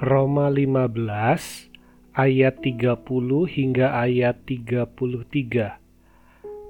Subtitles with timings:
[0.00, 0.96] Roma 15
[2.16, 3.04] ayat 30
[3.52, 5.76] hingga ayat 33.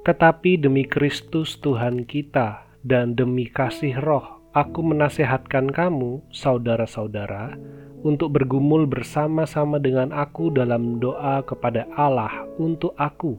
[0.03, 7.55] Tetapi demi Kristus Tuhan kita dan demi kasih roh, aku menasehatkan kamu, saudara-saudara,
[8.03, 13.39] untuk bergumul bersama-sama dengan aku dalam doa kepada Allah untuk aku,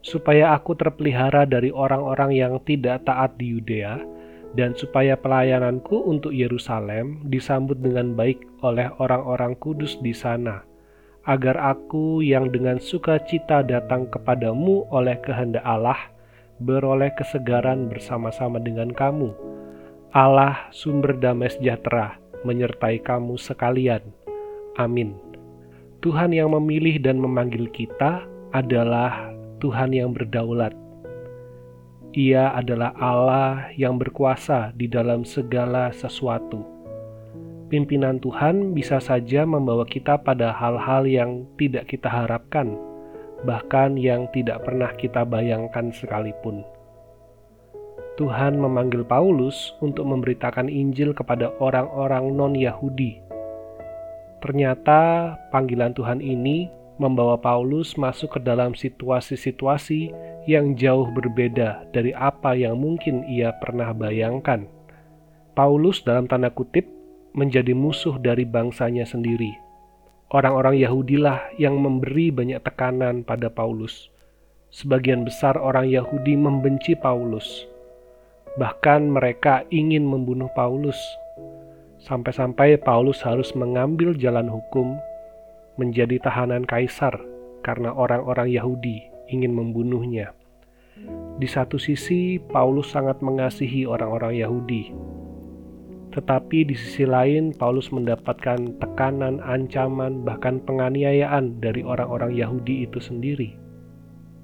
[0.00, 4.00] supaya aku terpelihara dari orang-orang yang tidak taat di Yudea,
[4.56, 10.62] dan supaya pelayananku untuk Yerusalem disambut dengan baik oleh orang-orang kudus di sana,
[11.26, 15.98] agar aku yang dengan sukacita datang kepadamu oleh kehendak Allah,
[16.62, 19.34] beroleh kesegaran bersama-sama dengan kamu.
[20.14, 24.02] Allah sumber damai sejahtera, menyertai kamu sekalian.
[24.78, 25.18] Amin.
[26.02, 29.30] Tuhan yang memilih dan memanggil kita adalah
[29.62, 30.74] Tuhan yang berdaulat.
[32.12, 36.81] Ia adalah Allah yang berkuasa di dalam segala sesuatu.
[37.72, 42.76] Pimpinan Tuhan bisa saja membawa kita pada hal-hal yang tidak kita harapkan,
[43.48, 46.68] bahkan yang tidak pernah kita bayangkan sekalipun.
[48.20, 53.24] Tuhan memanggil Paulus untuk memberitakan Injil kepada orang-orang non-Yahudi.
[54.44, 56.68] Ternyata panggilan Tuhan ini
[57.00, 60.12] membawa Paulus masuk ke dalam situasi-situasi
[60.44, 64.68] yang jauh berbeda dari apa yang mungkin ia pernah bayangkan.
[65.56, 67.00] Paulus dalam tanda kutip
[67.32, 69.52] menjadi musuh dari bangsanya sendiri.
[70.32, 74.08] Orang-orang Yahudilah yang memberi banyak tekanan pada Paulus.
[74.72, 77.68] Sebagian besar orang Yahudi membenci Paulus
[78.52, 81.00] Bahkan mereka ingin membunuh Paulus.
[82.04, 85.00] Sampai-sampai Paulus harus mengambil jalan hukum
[85.80, 87.16] menjadi tahanan kaisar
[87.64, 90.36] karena orang-orang Yahudi ingin membunuhnya.
[91.40, 94.92] Di satu sisi, Paulus sangat mengasihi orang-orang Yahudi,
[96.12, 103.56] tetapi di sisi lain, Paulus mendapatkan tekanan, ancaman, bahkan penganiayaan dari orang-orang Yahudi itu sendiri.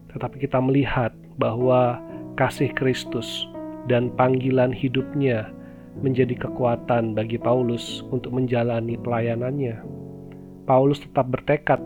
[0.09, 2.01] Tetapi kita melihat bahwa
[2.41, 3.45] kasih Kristus
[3.85, 5.53] dan panggilan hidupnya
[6.01, 9.85] menjadi kekuatan bagi Paulus untuk menjalani pelayanannya.
[10.65, 11.81] Paulus tetap bertekad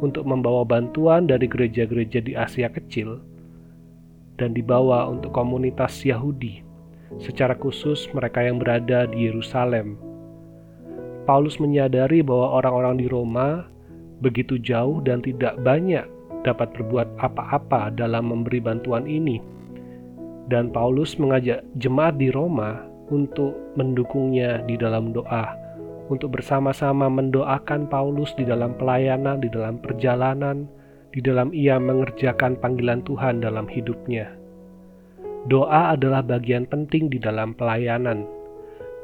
[0.00, 3.18] untuk membawa bantuan dari gereja-gereja di Asia Kecil
[4.38, 6.62] dan dibawa untuk komunitas Yahudi,
[7.16, 9.96] secara khusus mereka yang berada di Yerusalem.
[11.24, 13.64] Paulus menyadari bahwa orang-orang di Roma
[14.20, 16.04] begitu jauh dan tidak banyak
[16.44, 19.40] dapat berbuat apa-apa dalam memberi bantuan ini
[20.48, 22.80] dan Paulus mengajak jemaat di Roma
[23.12, 25.52] untuk mendukungnya di dalam doa,
[26.08, 30.64] untuk bersama-sama mendoakan Paulus di dalam pelayanan, di dalam perjalanan,
[31.12, 34.32] di dalam ia mengerjakan panggilan Tuhan dalam hidupnya.
[35.46, 38.26] Doa adalah bagian penting di dalam pelayanan.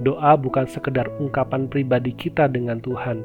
[0.02, 3.22] Doa bukan sekedar ungkapan pribadi kita dengan Tuhan.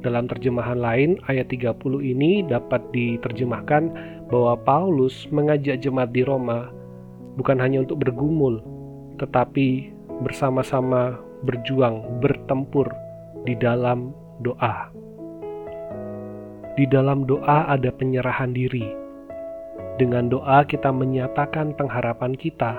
[0.00, 3.92] Dalam terjemahan lain, ayat 30 ini dapat diterjemahkan
[4.32, 6.72] bahwa Paulus mengajak jemaat di Roma
[7.36, 8.64] bukan hanya untuk bergumul,
[9.20, 9.92] tetapi
[10.24, 12.88] bersama-sama berjuang, bertempur
[13.44, 14.88] di dalam doa.
[16.72, 19.01] Di dalam doa ada penyerahan diri.
[20.00, 22.76] Dengan doa kita menyatakan pengharapan kita.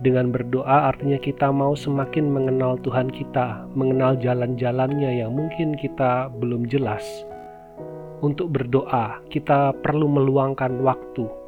[0.00, 6.66] Dengan berdoa artinya kita mau semakin mengenal Tuhan kita, mengenal jalan-jalannya yang mungkin kita belum
[6.66, 7.04] jelas.
[8.22, 11.42] Untuk berdoa, kita perlu meluangkan waktu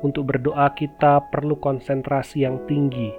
[0.00, 3.12] untuk berdoa, kita perlu konsentrasi yang tinggi.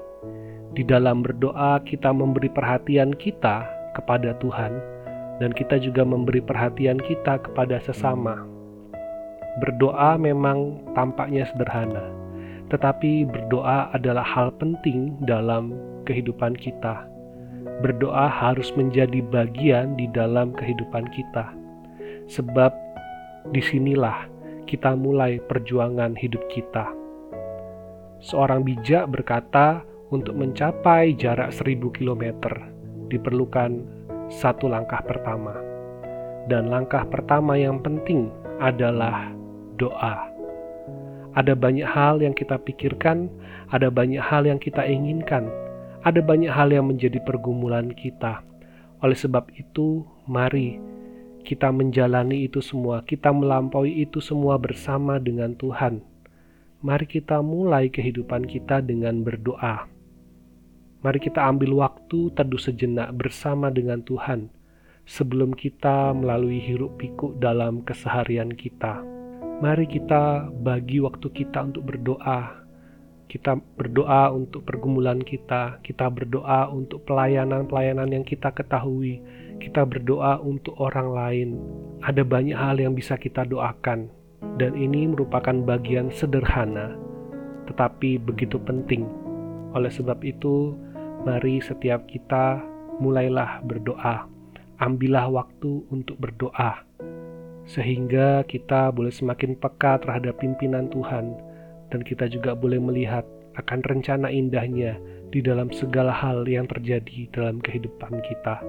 [0.73, 4.81] Di dalam berdoa, kita memberi perhatian kita kepada Tuhan,
[5.37, 8.50] dan kita juga memberi perhatian kita kepada sesama.
[9.59, 12.07] Berdoa memang tampaknya sederhana,
[12.71, 15.75] tetapi berdoa adalah hal penting dalam
[16.07, 17.03] kehidupan kita.
[17.83, 21.51] Berdoa harus menjadi bagian di dalam kehidupan kita,
[22.31, 22.71] sebab
[23.51, 24.29] di sinilah
[24.71, 26.87] kita mulai perjuangan hidup kita.
[28.23, 32.51] Seorang bijak berkata, untuk mencapai jarak seribu kilometer
[33.07, 33.83] diperlukan
[34.27, 35.55] satu langkah pertama.
[36.51, 38.27] Dan langkah pertama yang penting
[38.59, 39.31] adalah
[39.81, 40.29] doa.
[41.33, 43.25] Ada banyak hal yang kita pikirkan,
[43.73, 45.49] ada banyak hal yang kita inginkan,
[46.05, 48.45] ada banyak hal yang menjadi pergumulan kita.
[49.01, 50.77] Oleh sebab itu, mari
[51.41, 56.05] kita menjalani itu semua, kita melampaui itu semua bersama dengan Tuhan.
[56.85, 59.89] Mari kita mulai kehidupan kita dengan berdoa.
[61.01, 64.53] Mari kita ambil waktu teduh sejenak bersama dengan Tuhan
[65.05, 69.20] sebelum kita melalui hiruk pikuk dalam keseharian kita.
[69.61, 72.65] Mari kita bagi waktu kita untuk berdoa.
[73.29, 79.21] Kita berdoa untuk pergumulan kita, kita berdoa untuk pelayanan-pelayanan yang kita ketahui,
[79.61, 81.49] kita berdoa untuk orang lain.
[82.01, 84.09] Ada banyak hal yang bisa kita doakan,
[84.57, 86.97] dan ini merupakan bagian sederhana,
[87.69, 89.05] tetapi begitu penting.
[89.77, 90.73] Oleh sebab itu,
[91.21, 92.65] mari setiap kita
[92.97, 94.25] mulailah berdoa.
[94.81, 96.81] Ambillah waktu untuk berdoa,
[97.71, 101.39] sehingga kita boleh semakin peka terhadap pimpinan Tuhan,
[101.87, 103.23] dan kita juga boleh melihat
[103.55, 104.99] akan rencana indahnya
[105.31, 108.59] di dalam segala hal yang terjadi dalam kehidupan kita.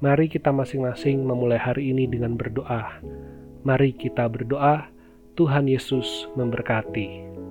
[0.00, 3.00] Mari kita masing-masing memulai hari ini dengan berdoa.
[3.64, 4.88] Mari kita berdoa,
[5.36, 7.43] Tuhan Yesus memberkati.